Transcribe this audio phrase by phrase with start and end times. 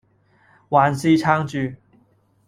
[0.67, 1.77] 還是撐著